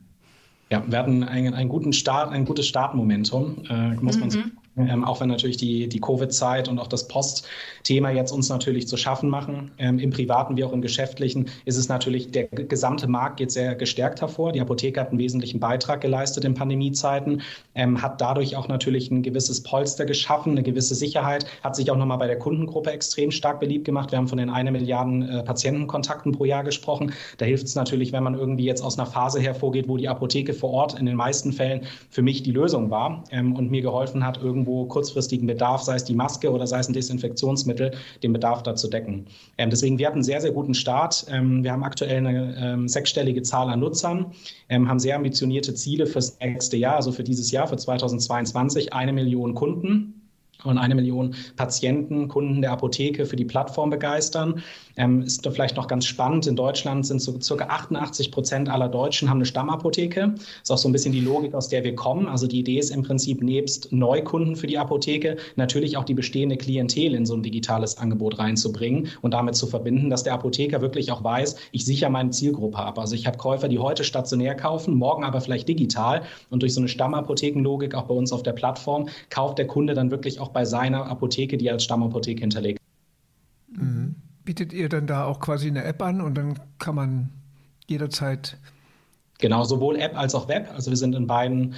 [0.71, 4.51] Ja, wir hatten einen, einen guten Start, ein gutes Startmomentum, äh, muss man mhm.
[4.77, 8.97] Ähm, auch wenn natürlich die, die Covid-Zeit und auch das Post-Thema jetzt uns natürlich zu
[8.97, 9.71] schaffen machen.
[9.77, 13.75] Ähm, Im Privaten wie auch im Geschäftlichen ist es natürlich, der gesamte Markt geht sehr
[13.75, 14.51] gestärkt hervor.
[14.51, 17.41] Die Apotheke hat einen wesentlichen Beitrag geleistet in Pandemiezeiten,
[17.73, 21.97] ähm, hat dadurch auch natürlich ein gewisses Polster geschaffen, eine gewisse Sicherheit, hat sich auch
[21.97, 24.11] nochmal bei der Kundengruppe extrem stark beliebt gemacht.
[24.11, 27.13] Wir haben von den eine Milliarden äh, Patientenkontakten pro Jahr gesprochen.
[27.37, 30.53] Da hilft es natürlich, wenn man irgendwie jetzt aus einer Phase hervorgeht, wo die Apotheke
[30.53, 34.25] vor Ort in den meisten Fällen für mich die Lösung war ähm, und mir geholfen
[34.25, 37.91] hat, irgendwie irgendwo kurzfristigen Bedarf, sei es die Maske oder sei es ein Desinfektionsmittel,
[38.23, 39.27] den Bedarf da zu decken.
[39.57, 41.25] Ähm, deswegen, wir hatten einen sehr, sehr guten Start.
[41.29, 44.33] Ähm, wir haben aktuell eine ähm, sechsstellige Zahl an Nutzern,
[44.69, 49.13] ähm, haben sehr ambitionierte Ziele fürs nächste Jahr, also für dieses Jahr, für 2022, eine
[49.13, 50.24] Million Kunden
[50.65, 54.63] und eine Million Patienten, Kunden der Apotheke für die Plattform begeistern.
[54.97, 56.47] Ähm, ist vielleicht noch ganz spannend.
[56.47, 60.35] In Deutschland sind so circa 88 Prozent aller Deutschen haben eine Stammapotheke.
[60.61, 62.27] Ist auch so ein bisschen die Logik, aus der wir kommen.
[62.27, 66.57] Also die Idee ist im Prinzip nebst Neukunden für die Apotheke natürlich auch die bestehende
[66.57, 71.11] Klientel in so ein digitales Angebot reinzubringen und damit zu verbinden, dass der Apotheker wirklich
[71.11, 72.99] auch weiß, ich sichere meine Zielgruppe ab.
[72.99, 76.81] Also ich habe Käufer, die heute stationär kaufen, morgen aber vielleicht digital und durch so
[76.81, 80.65] eine Stammapothekenlogik auch bei uns auf der Plattform kauft der Kunde dann wirklich auch bei
[80.65, 82.79] seiner Apotheke, die er als Stammapotheke hinterlegt.
[83.67, 84.15] Mhm
[84.45, 87.29] bietet ihr dann da auch quasi eine App an und dann kann man
[87.87, 88.57] jederzeit.
[89.39, 90.71] Genau, sowohl App als auch Web.
[90.73, 91.73] Also wir sind in beiden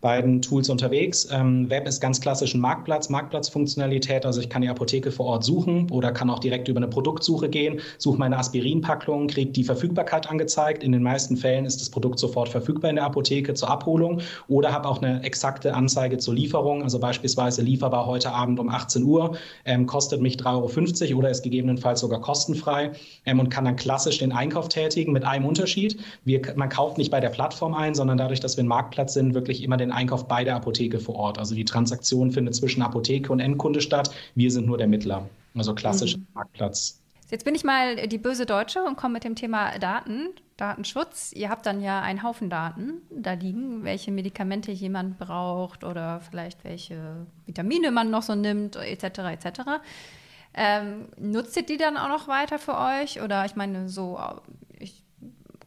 [0.00, 1.28] beiden Tools unterwegs.
[1.30, 4.24] Ähm, Web ist ganz klassisch ein Marktplatz, Marktplatzfunktionalität.
[4.24, 7.48] Also ich kann die Apotheke vor Ort suchen oder kann auch direkt über eine Produktsuche
[7.48, 10.82] gehen, suche meine Aspirinpackung, kriege die Verfügbarkeit angezeigt.
[10.82, 14.72] In den meisten Fällen ist das Produkt sofort verfügbar in der Apotheke zur Abholung oder
[14.72, 16.82] habe auch eine exakte Anzeige zur Lieferung.
[16.82, 21.42] Also beispielsweise lieferbar heute Abend um 18 Uhr, ähm, kostet mich 3,50 Euro oder ist
[21.42, 22.92] gegebenenfalls sogar kostenfrei
[23.26, 25.98] ähm, und kann dann klassisch den Einkauf tätigen mit einem Unterschied.
[26.24, 29.34] Wir, man kauft nicht bei der Plattform ein, sondern dadurch, dass wir ein Marktplatz sind,
[29.34, 31.38] wirklich immer den den Einkauf bei der Apotheke vor Ort.
[31.38, 34.10] Also die Transaktion findet zwischen Apotheke und Endkunde statt.
[34.34, 35.28] Wir sind nur der Mittler.
[35.54, 36.26] Also klassischer mhm.
[36.34, 37.00] Marktplatz.
[37.30, 41.32] Jetzt bin ich mal die böse Deutsche und komme mit dem Thema Daten, Datenschutz.
[41.32, 46.64] Ihr habt dann ja einen Haufen Daten da liegen, welche Medikamente jemand braucht oder vielleicht
[46.64, 49.04] welche Vitamine man noch so nimmt, etc.
[49.30, 49.60] etc.
[50.54, 53.22] Ähm, nutzt ihr die dann auch noch weiter für euch?
[53.22, 54.18] Oder ich meine, so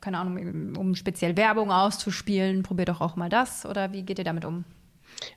[0.03, 4.25] keine Ahnung, um speziell Werbung auszuspielen, probiert doch auch mal das oder wie geht ihr
[4.25, 4.65] damit um?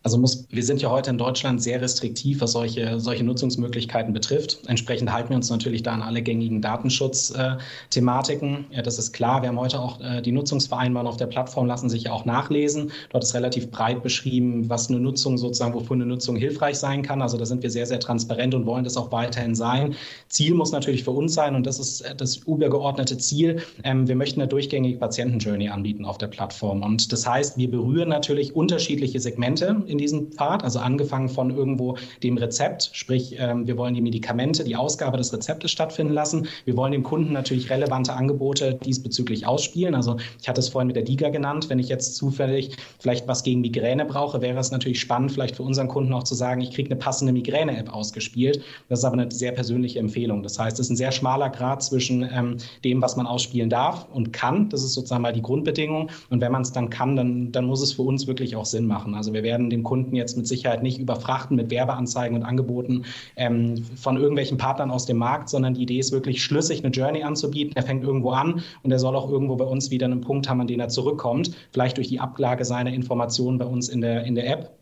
[0.02, 4.60] Also muss, wir sind ja heute in Deutschland sehr restriktiv, was solche, solche Nutzungsmöglichkeiten betrifft.
[4.66, 8.66] Entsprechend halten wir uns natürlich da an alle gängigen Datenschutzthematiken.
[8.70, 9.42] Ja, das ist klar.
[9.42, 12.92] Wir haben heute auch äh, die Nutzungsvereinbarungen auf der Plattform lassen sich ja auch nachlesen.
[13.10, 17.20] Dort ist relativ breit beschrieben, was eine Nutzung sozusagen, wofür eine Nutzung hilfreich sein kann.
[17.20, 19.96] Also da sind wir sehr, sehr transparent und wollen das auch weiterhin sein.
[20.28, 23.60] Ziel muss natürlich für uns sein und das ist äh, das übergeordnete Ziel.
[23.82, 26.84] Ähm, wir möchten eine durchgängige Patientenjourney anbieten auf der Plattform.
[26.84, 31.96] Und das heißt, wir berühren natürlich unterschiedliche Segmente in diesem Pfad, also angefangen von irgendwo
[32.22, 36.48] dem Rezept, sprich ähm, wir wollen die Medikamente, die Ausgabe des Rezeptes stattfinden lassen.
[36.64, 39.94] Wir wollen dem Kunden natürlich relevante Angebote diesbezüglich ausspielen.
[39.94, 41.68] Also ich hatte es vorhin mit der DIGA genannt.
[41.68, 45.62] Wenn ich jetzt zufällig vielleicht was gegen Migräne brauche, wäre es natürlich spannend, vielleicht für
[45.62, 48.62] unseren Kunden auch zu sagen, ich kriege eine passende Migräne-App ausgespielt.
[48.88, 50.42] Das ist aber eine sehr persönliche Empfehlung.
[50.42, 54.06] Das heißt, es ist ein sehr schmaler Grad zwischen ähm, dem, was man ausspielen darf
[54.12, 54.68] und kann.
[54.68, 56.10] Das ist sozusagen mal die Grundbedingung.
[56.30, 58.86] Und wenn man es dann kann, dann, dann muss es für uns wirklich auch Sinn
[58.86, 59.14] machen.
[59.14, 63.04] Also wir werden den Kunden jetzt mit Sicherheit nicht überfrachten mit Werbeanzeigen und Angeboten
[63.36, 67.22] ähm, von irgendwelchen Partnern aus dem Markt, sondern die Idee ist wirklich schlüssig eine Journey
[67.22, 67.72] anzubieten.
[67.74, 70.60] Er fängt irgendwo an und er soll auch irgendwo bei uns wieder einen Punkt haben,
[70.60, 74.34] an den er zurückkommt, vielleicht durch die Ablage seiner Informationen bei uns in der, in
[74.34, 74.76] der App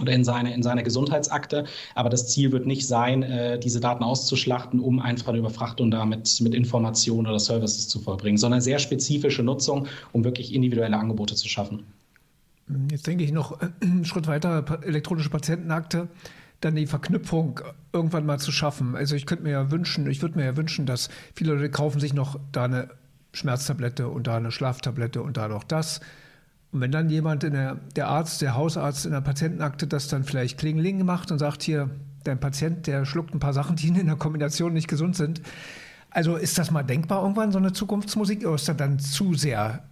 [0.00, 1.64] oder in seine, in seine Gesundheitsakte.
[1.94, 6.40] Aber das Ziel wird nicht sein, äh, diese Daten auszuschlachten, um einfach eine Überfrachtung damit
[6.40, 11.48] mit Informationen oder Services zu vollbringen, sondern sehr spezifische Nutzung, um wirklich individuelle Angebote zu
[11.48, 11.84] schaffen.
[12.90, 16.08] Jetzt denke ich noch einen Schritt weiter, elektronische Patientenakte,
[16.60, 17.60] dann die Verknüpfung
[17.92, 18.96] irgendwann mal zu schaffen.
[18.96, 22.00] Also ich könnte mir ja wünschen, ich würde mir ja wünschen, dass viele Leute kaufen
[22.00, 22.88] sich noch da eine
[23.32, 26.00] Schmerztablette und da eine Schlaftablette und da noch das.
[26.72, 30.24] Und wenn dann jemand in der, der Arzt, der Hausarzt in der Patientenakte das dann
[30.24, 31.90] vielleicht Klingeling macht und sagt, hier,
[32.24, 35.42] dein Patient, der schluckt ein paar Sachen, die in der Kombination nicht gesund sind.
[36.10, 39.84] Also ist das mal denkbar irgendwann, so eine Zukunftsmusik, oder ist das dann zu sehr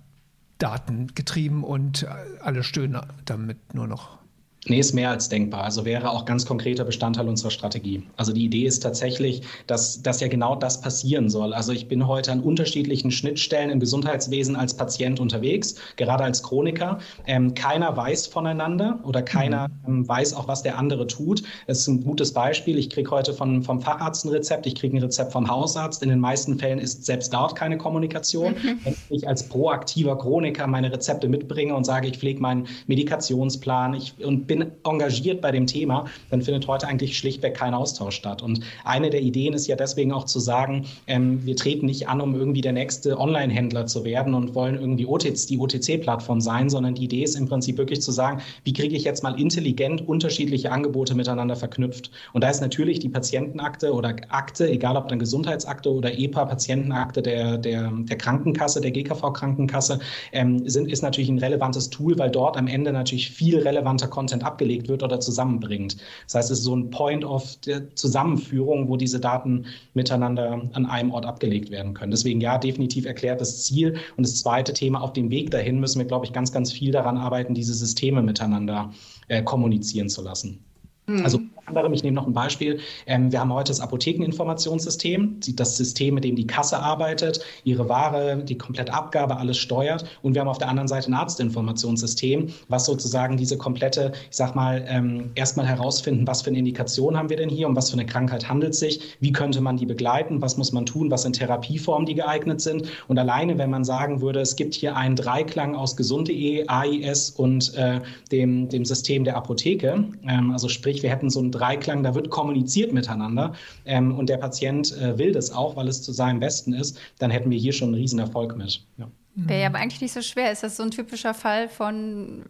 [0.62, 2.06] datengetrieben und
[2.40, 4.21] alle stöhnen damit nur noch.
[4.68, 5.64] Nee, ist mehr als denkbar.
[5.64, 8.04] Also wäre auch ganz konkreter Bestandteil unserer Strategie.
[8.16, 11.52] Also die Idee ist tatsächlich, dass, dass ja genau das passieren soll.
[11.52, 17.00] Also ich bin heute an unterschiedlichen Schnittstellen im Gesundheitswesen als Patient unterwegs, gerade als Chroniker.
[17.26, 19.94] Ähm, keiner weiß voneinander oder keiner mhm.
[19.94, 21.42] ähm, weiß auch, was der andere tut.
[21.66, 22.78] Das ist ein gutes Beispiel.
[22.78, 26.04] Ich kriege heute von, vom Facharzt ein Rezept, ich kriege ein Rezept vom Hausarzt.
[26.04, 28.52] In den meisten Fällen ist selbst dort keine Kommunikation.
[28.52, 28.78] Mhm.
[28.84, 34.14] Wenn ich als proaktiver Chroniker meine Rezepte mitbringe und sage, ich pflege meinen Medikationsplan ich,
[34.24, 38.42] und bin engagiert bei dem Thema, dann findet heute eigentlich schlichtweg kein Austausch statt.
[38.42, 42.20] Und eine der Ideen ist ja deswegen auch zu sagen, ähm, wir treten nicht an,
[42.20, 46.94] um irgendwie der nächste Online-Händler zu werden und wollen irgendwie OTC, die OTC-Plattform sein, sondern
[46.94, 50.70] die Idee ist im Prinzip wirklich zu sagen, wie kriege ich jetzt mal intelligent unterschiedliche
[50.70, 52.10] Angebote miteinander verknüpft.
[52.34, 57.56] Und da ist natürlich die Patientenakte oder Akte, egal ob dann Gesundheitsakte oder EPA-Patientenakte der,
[57.56, 59.98] der, der Krankenkasse, der GKV-Krankenkasse,
[60.32, 64.41] ähm, sind, ist natürlich ein relevantes Tool, weil dort am Ende natürlich viel relevanter Content
[64.42, 65.96] Content abgelegt wird oder zusammenbringt.
[66.26, 67.56] Das heißt, es ist so ein Point of
[67.94, 72.10] Zusammenführung, wo diese Daten miteinander an einem Ort abgelegt werden können.
[72.10, 73.96] Deswegen ja, definitiv erklärt das Ziel.
[74.16, 76.92] Und das zweite Thema, auf dem Weg dahin müssen wir, glaube ich, ganz, ganz viel
[76.92, 78.92] daran arbeiten, diese Systeme miteinander
[79.28, 80.58] äh, kommunizieren zu lassen.
[81.06, 81.24] Mhm.
[81.24, 82.80] Also anderem, ich nehme noch ein Beispiel.
[83.06, 88.38] Ähm, wir haben heute das Apothekeninformationssystem, das System, mit dem die Kasse arbeitet, ihre Ware,
[88.38, 90.04] die komplette Abgabe, alles steuert.
[90.22, 94.54] Und wir haben auf der anderen Seite ein Arztinformationssystem, was sozusagen diese komplette, ich sag
[94.54, 97.96] mal, ähm, erstmal herausfinden, was für eine Indikation haben wir denn hier, um was für
[97.96, 101.22] eine Krankheit handelt es sich, wie könnte man die begleiten, was muss man tun, was
[101.22, 102.86] sind Therapieformen, die geeignet sind.
[103.08, 107.74] Und alleine, wenn man sagen würde, es gibt hier einen Dreiklang aus gesund.de, AIS und
[107.74, 108.00] äh,
[108.32, 112.30] dem, dem System der Apotheke, ähm, also sprich, wir hätten so ein Dreiklang, da wird
[112.30, 116.72] kommuniziert miteinander ähm, und der Patient äh, will das auch, weil es zu seinem Besten
[116.72, 118.84] ist, dann hätten wir hier schon einen riesen Erfolg mit.
[118.98, 119.08] Ja.
[119.34, 120.52] Wäre ja aber eigentlich nicht so schwer.
[120.52, 122.44] Ist das so ein typischer Fall von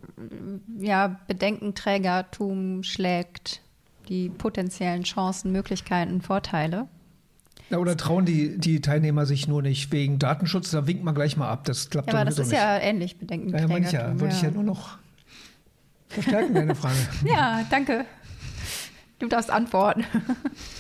[0.81, 3.61] ja, Bedenkenträgertum schlägt
[4.09, 6.88] die potenziellen Chancen, Möglichkeiten, Vorteile?
[7.71, 10.73] Ja, oder trauen die, die Teilnehmer sich nur nicht wegen Datenschutz?
[10.73, 11.65] Da winkt man gleich mal ab.
[11.65, 12.59] Das klappt ja, aber das ist nicht.
[12.59, 13.85] ja ähnlich, Bedenkenträgertum.
[13.85, 14.99] Ja, ja, wollte ich ja nur noch
[16.09, 16.97] verstärken, deine Frage.
[17.25, 18.05] ja, danke.
[19.22, 20.04] Du darfst antworten.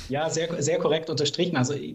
[0.08, 1.56] Ja, sehr, sehr korrekt unterstrichen.
[1.56, 1.94] Also ich,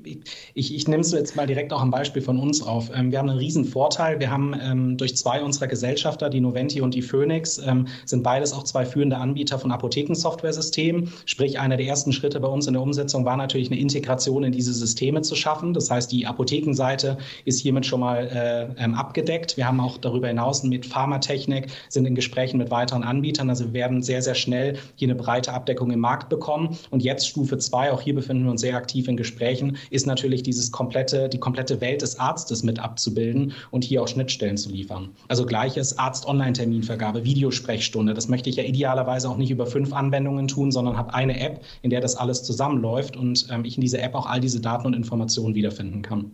[0.54, 2.90] ich, ich nehme es jetzt mal direkt auch ein Beispiel von uns auf.
[2.96, 4.20] Ähm, wir haben einen riesen Vorteil.
[4.20, 8.54] Wir haben ähm, durch zwei unserer Gesellschafter, die Noventi und die Phoenix, ähm, sind beides
[8.54, 11.12] auch zwei führende Anbieter von Apothekensoftware-Systemen.
[11.26, 14.54] Sprich, einer der ersten Schritte bei uns in der Umsetzung war natürlich eine Integration in
[14.54, 15.74] diese Systeme zu schaffen.
[15.74, 19.58] Das heißt, die Apothekenseite ist hiermit schon mal äh, ähm, abgedeckt.
[19.58, 23.50] Wir haben auch darüber hinaus mit Pharmatechnik, sind in Gesprächen mit weiteren Anbietern.
[23.50, 26.78] Also wir werden sehr, sehr schnell hier eine breite Abdeckung im Markt bekommen bekommen.
[26.92, 30.44] Und jetzt Stufe zwei, auch hier befinden wir uns sehr aktiv in Gesprächen, ist natürlich
[30.44, 35.10] dieses komplette, die komplette Welt des Arztes mit abzubilden und hier auch Schnittstellen zu liefern.
[35.28, 38.14] Also gleiches Arzt-Online-Terminvergabe, Videosprechstunde.
[38.14, 41.62] Das möchte ich ja idealerweise auch nicht über fünf Anwendungen tun, sondern habe eine App,
[41.82, 44.86] in der das alles zusammenläuft und ähm, ich in dieser App auch all diese Daten
[44.86, 46.32] und Informationen wiederfinden kann.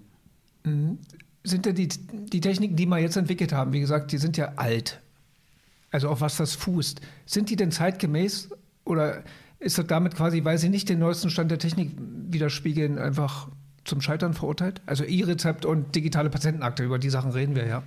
[0.63, 0.97] Mhm.
[1.45, 4.53] Sind denn die, die Techniken, die wir jetzt entwickelt haben, wie gesagt, die sind ja
[4.55, 4.99] alt.
[5.91, 7.01] Also auf was das fußt.
[7.25, 8.49] Sind die denn zeitgemäß
[8.85, 9.23] oder
[9.63, 13.47] ist das damit quasi, weil sie nicht den neuesten Stand der Technik widerspiegeln, einfach
[13.85, 14.81] zum Scheitern verurteilt?
[14.85, 17.83] Also E-Rezept und digitale Patientenakte, über die Sachen reden wir ja.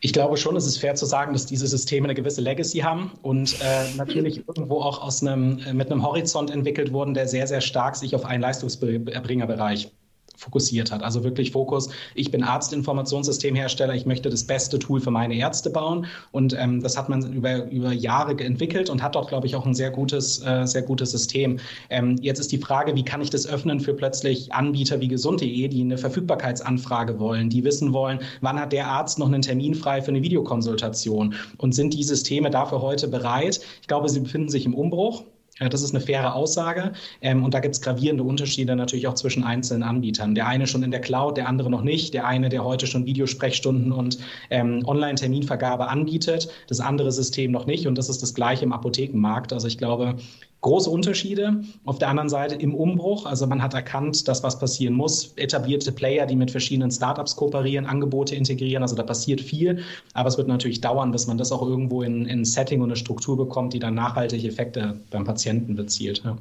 [0.00, 3.10] Ich glaube schon, es ist fair zu sagen, dass diese Systeme eine gewisse Legacy haben
[3.22, 7.46] und äh, natürlich irgendwo auch aus einem, äh, mit einem Horizont entwickelt wurden, der sehr,
[7.46, 9.90] sehr stark sich auf einen Leistungserbringerbereich
[10.38, 11.02] fokussiert hat.
[11.02, 16.06] Also wirklich Fokus, ich bin Arztinformationssystemhersteller, ich möchte das beste Tool für meine Ärzte bauen.
[16.30, 19.66] Und ähm, das hat man über, über Jahre entwickelt und hat dort, glaube ich, auch
[19.66, 21.58] ein sehr gutes, äh, sehr gutes System.
[21.90, 25.68] Ähm, jetzt ist die Frage, wie kann ich das öffnen für plötzlich Anbieter wie gesund.de,
[25.68, 30.00] die eine Verfügbarkeitsanfrage wollen, die wissen wollen, wann hat der Arzt noch einen Termin frei
[30.02, 31.34] für eine Videokonsultation?
[31.56, 33.60] Und sind die Systeme dafür heute bereit?
[33.80, 35.24] Ich glaube, sie befinden sich im Umbruch.
[35.60, 36.92] Das ist eine faire Aussage.
[37.20, 40.34] Ähm, und da gibt es gravierende Unterschiede natürlich auch zwischen einzelnen Anbietern.
[40.34, 42.14] Der eine schon in der Cloud, der andere noch nicht.
[42.14, 44.18] Der eine, der heute schon Videosprechstunden und
[44.50, 47.86] ähm, Online-Terminvergabe anbietet, das andere System noch nicht.
[47.86, 49.52] Und das ist das gleiche im Apothekenmarkt.
[49.52, 50.16] Also ich glaube,
[50.60, 51.62] große Unterschiede.
[51.84, 55.32] Auf der anderen Seite im Umbruch, also man hat erkannt, dass was passieren muss.
[55.36, 59.82] Etablierte Player, die mit verschiedenen Startups kooperieren, Angebote integrieren, also da passiert viel.
[60.14, 62.88] Aber es wird natürlich dauern, bis man das auch irgendwo in, in ein Setting und
[62.88, 66.22] eine Struktur bekommt, die dann nachhaltige Effekte beim Patienten bezielt.
[66.24, 66.36] Ja.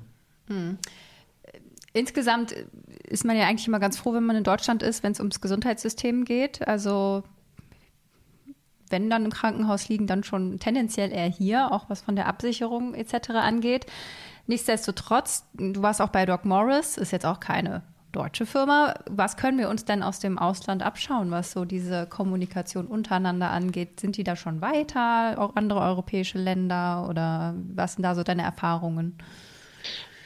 [0.48, 0.78] Hm.
[1.94, 2.54] Insgesamt
[3.08, 5.42] ist man ja eigentlich immer ganz froh, wenn man in Deutschland ist, wenn es ums
[5.42, 6.68] Gesundheitssystem geht.
[6.68, 7.24] Also
[8.90, 12.94] wenn dann im Krankenhaus liegen, dann schon tendenziell eher hier, auch was von der Absicherung
[12.94, 13.32] etc.
[13.32, 13.86] angeht.
[14.48, 18.96] Nichtsdestotrotz, du warst auch bei Doc Morris, ist jetzt auch keine deutsche Firma.
[19.10, 24.00] Was können wir uns denn aus dem Ausland abschauen, was so diese Kommunikation untereinander angeht?
[24.00, 28.44] Sind die da schon weiter, auch andere europäische Länder oder was sind da so deine
[28.44, 29.18] Erfahrungen?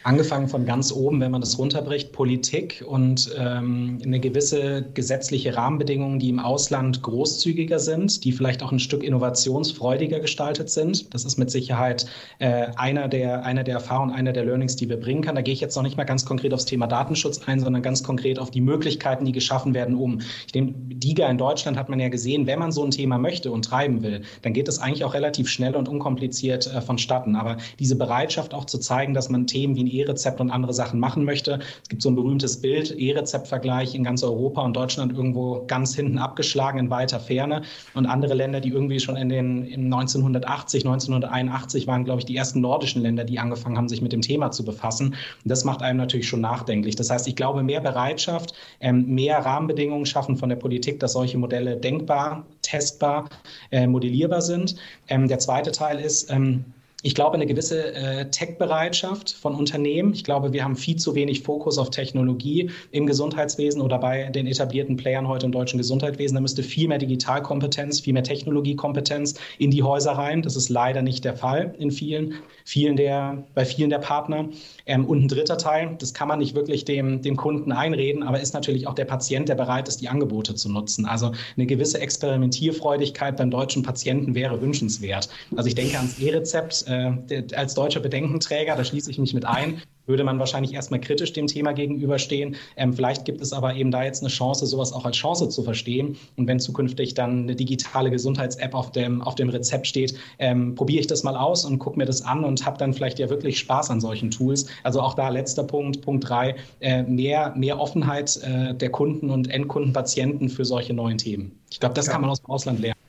[0.04, 6.18] Angefangen von ganz oben, wenn man das runterbricht, Politik und ähm, eine gewisse gesetzliche Rahmenbedingungen,
[6.18, 11.14] die im Ausland großzügiger sind, die vielleicht auch ein Stück innovationsfreudiger gestaltet sind.
[11.14, 12.08] Das ist mit Sicherheit
[12.40, 15.36] äh, einer, der, einer der Erfahrungen, einer der Learnings, die wir bringen können.
[15.36, 18.02] Da gehe ich jetzt noch nicht mal ganz konkret aufs Thema Datenschutz ein, sondern ganz
[18.02, 20.22] konkret auf die Möglichkeiten, die geschaffen werden, um.
[20.48, 23.52] Ich denke, DIGA in Deutschland hat man ja gesehen, wenn man so ein Thema möchte
[23.52, 27.36] und treiben will, dann geht es eigentlich auch relativ schnell und unkompliziert äh, vonstatten.
[27.36, 31.24] Aber diese Bereitschaft auch zu zeigen, dass man Themen wie E-Rezept und andere Sachen machen
[31.24, 31.60] möchte.
[31.84, 36.18] Es gibt so ein berühmtes Bild, E-Rezept-Vergleich in ganz Europa und Deutschland irgendwo ganz hinten
[36.18, 37.64] abgeschlagen in weiter Ferne.
[37.94, 42.36] Und andere Länder, die irgendwie schon in den in 1980, 1981 waren, glaube ich, die
[42.36, 45.08] ersten nordischen Länder, die angefangen haben, sich mit dem Thema zu befassen.
[45.10, 46.96] Und das macht einem natürlich schon nachdenklich.
[46.96, 51.38] Das heißt, ich glaube, mehr Bereitschaft, ähm, mehr Rahmenbedingungen schaffen von der Politik, dass solche
[51.38, 53.30] Modelle denkbar, testbar,
[53.72, 54.76] äh, modellierbar sind.
[55.08, 56.66] Ähm, der zweite Teil ist, ähm,
[57.04, 60.14] ich glaube, eine gewisse äh, Tech-Bereitschaft von Unternehmen.
[60.14, 64.46] Ich glaube, wir haben viel zu wenig Fokus auf Technologie im Gesundheitswesen oder bei den
[64.46, 66.36] etablierten Playern heute im deutschen Gesundheitswesen.
[66.36, 70.44] Da müsste viel mehr Digitalkompetenz, viel mehr Technologiekompetenz in die Häuser rein.
[70.44, 72.36] Das ist leider nicht der Fall in vielen,
[72.66, 74.50] vielen der, bei vielen der Partner.
[74.86, 78.40] Ähm, und ein dritter Teil, das kann man nicht wirklich dem, dem Kunden einreden, aber
[78.40, 81.06] ist natürlich auch der Patient, der bereit ist, die Angebote zu nutzen.
[81.06, 85.30] Also eine gewisse Experimentierfreudigkeit beim deutschen Patienten wäre wünschenswert.
[85.56, 89.82] Also ich denke ans E-Rezept äh, als deutscher Bedenkenträger, da schließe ich mich mit ein,
[90.08, 92.56] würde man wahrscheinlich erstmal kritisch dem Thema gegenüberstehen.
[92.76, 95.64] Ähm, vielleicht gibt es aber eben da jetzt eine Chance, sowas auch als Chance zu
[95.64, 96.18] verstehen.
[96.36, 101.02] Und wenn zukünftig dann eine digitale Gesundheits-App auf dem, auf dem Rezept steht, ähm, probiere
[101.02, 103.60] ich das mal aus und gucke mir das an und habe dann vielleicht ja wirklich
[103.60, 104.68] Spaß an solchen Tools.
[104.84, 109.50] Also auch da letzter Punkt, Punkt drei, äh, mehr, mehr Offenheit äh, der Kunden und
[109.50, 111.60] Endkunden, Patienten für solche neuen Themen.
[111.70, 112.14] Ich glaube, das ja.
[112.14, 113.00] kann man aus dem Ausland lernen.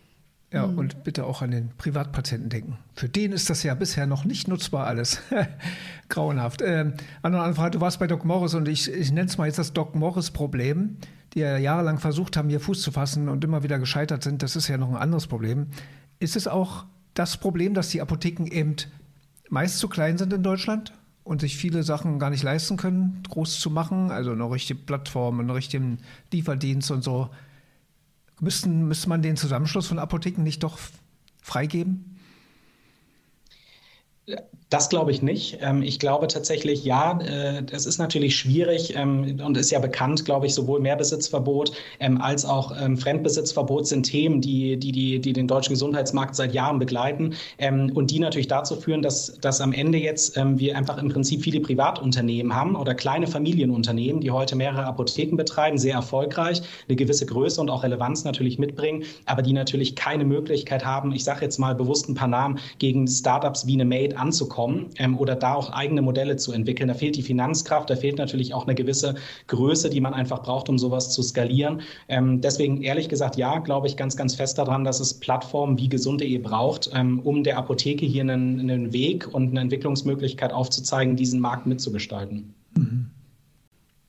[0.52, 0.78] Ja, mhm.
[0.78, 2.76] und bitte auch an den Privatpatienten denken.
[2.94, 5.22] Für den ist das ja bisher noch nicht nutzbar alles.
[6.08, 6.60] Grauenhaft.
[6.62, 9.58] Ähm, andere Anfrage, du warst bei Doc Morris und ich, ich nenne es mal jetzt
[9.58, 10.98] das Doc Morris-Problem,
[11.32, 14.42] die ja jahrelang versucht haben, hier Fuß zu fassen und immer wieder gescheitert sind.
[14.42, 15.68] Das ist ja noch ein anderes Problem.
[16.18, 16.84] Ist es auch
[17.14, 18.76] das Problem, dass die Apotheken eben
[19.48, 20.92] meist zu klein sind in Deutschland
[21.24, 24.10] und sich viele Sachen gar nicht leisten können, groß zu machen?
[24.10, 25.98] Also eine richtige Plattform, einen richtigen
[26.30, 27.30] Lieferdienst und so.
[28.42, 30.76] Müssten, müsste man den Zusammenschluss von Apotheken nicht doch
[31.40, 32.18] freigeben?
[34.72, 35.58] Das glaube ich nicht.
[35.61, 40.24] Ähm, ich glaube tatsächlich, ja, äh, es ist natürlich schwierig ähm, und ist ja bekannt,
[40.24, 45.46] glaube ich, sowohl Mehrbesitzverbot ähm, als auch Fremdbesitzverbot sind Themen, die, die, die, die den
[45.46, 47.35] deutschen Gesundheitsmarkt seit Jahren begleiten
[47.94, 51.61] und die natürlich dazu führen, dass, dass am Ende jetzt wir einfach im Prinzip viele
[51.61, 57.61] Privatunternehmen haben oder kleine Familienunternehmen, die heute mehrere Apotheken betreiben, sehr erfolgreich, eine gewisse Größe
[57.61, 61.74] und auch Relevanz natürlich mitbringen, aber die natürlich keine Möglichkeit haben, ich sage jetzt mal
[61.74, 65.72] bewusst ein paar Namen, gegen Startups wie eine Made anzukommen kommen ähm, oder da auch
[65.72, 66.87] eigene Modelle zu entwickeln.
[66.87, 69.16] Da fehlt die Finanzkraft, da fehlt natürlich auch eine gewisse
[69.48, 71.83] Größe, die man einfach braucht, um sowas zu skalieren.
[72.07, 75.88] Ähm, deswegen ehrlich gesagt, ja, glaube ich ganz, ganz fest daran, dass es Plattformen wie
[75.88, 81.40] Gesunde.de braucht, ähm, um der Apotheke hier einen, einen Weg und eine Entwicklungsmöglichkeit aufzuzeigen, diesen
[81.40, 82.55] Markt mitzugestalten.
[82.77, 83.11] Mhm.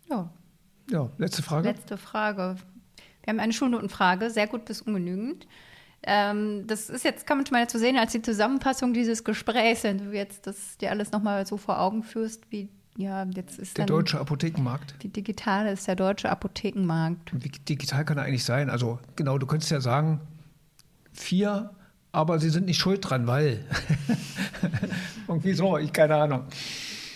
[0.07, 0.29] Ja.
[0.91, 1.69] Ja, letzte Frage.
[1.69, 2.57] Letzte Frage.
[3.23, 5.47] Wir haben eine Schulnotenfrage, sehr gut bis ungenügend.
[6.05, 9.83] Ähm, das ist jetzt, kann man schon mal so sehen, als die Zusammenfassung dieses Gesprächs,
[9.83, 13.77] wenn du jetzt das dir alles nochmal so vor Augen führst, wie ja, jetzt ist
[13.77, 14.95] der deutsche Apothekenmarkt.
[15.01, 17.31] Die digitale ist der deutsche Apothekenmarkt.
[17.33, 18.69] Wie digital kann er eigentlich sein?
[18.69, 20.21] Also genau, du könntest ja sagen,
[21.11, 21.71] vier,
[22.11, 23.65] aber sie sind nicht schuld dran, weil.
[25.27, 26.43] Irgendwie so, ich keine Ahnung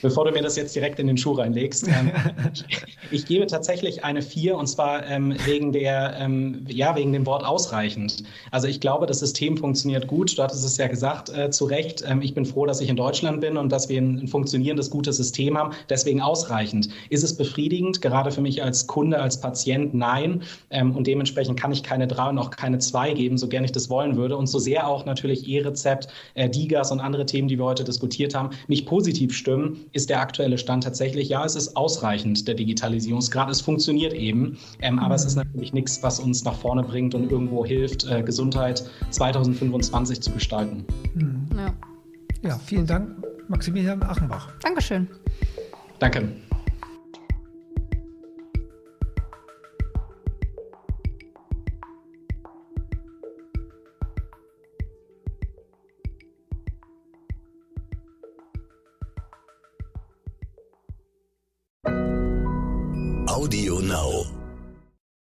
[0.01, 1.87] bevor du mir das jetzt direkt in den Schuh reinlegst.
[1.87, 2.11] Ähm,
[3.11, 7.45] ich gebe tatsächlich eine 4 und zwar ähm, wegen der, ähm, ja, wegen dem Wort
[7.45, 8.23] ausreichend.
[8.51, 10.37] Also ich glaube, das System funktioniert gut.
[10.37, 12.03] Du hattest es ja gesagt, äh, zu Recht.
[12.07, 14.89] Ähm, ich bin froh, dass ich in Deutschland bin und dass wir ein, ein funktionierendes,
[14.89, 15.73] gutes System haben.
[15.89, 16.89] Deswegen ausreichend.
[17.09, 18.01] Ist es befriedigend?
[18.01, 20.43] Gerade für mich als Kunde, als Patient, nein.
[20.69, 23.71] Ähm, und dementsprechend kann ich keine 3 und auch keine 2 geben, so gern ich
[23.71, 24.37] das wollen würde.
[24.37, 28.35] Und so sehr auch natürlich E-Rezept, äh, Digas und andere Themen, die wir heute diskutiert
[28.35, 33.49] haben, mich positiv stimmen, ist der aktuelle Stand tatsächlich, ja, es ist ausreichend, der Digitalisierungsgrad.
[33.49, 37.31] Es funktioniert eben, ähm, aber es ist natürlich nichts, was uns nach vorne bringt und
[37.31, 40.85] irgendwo hilft, äh, Gesundheit 2025 zu gestalten.
[41.13, 41.47] Mhm.
[41.55, 41.73] Ja.
[42.49, 43.09] ja, vielen Dank,
[43.47, 44.51] Maximilian Achenbach.
[44.61, 45.07] Dankeschön.
[45.99, 46.29] Danke.
[63.47, 64.36] Audio Now.